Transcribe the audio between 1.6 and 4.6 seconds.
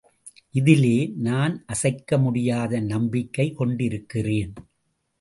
அசைக்கமுடியாத நம்பிக்கை கொண்டிருக்கிறேன்.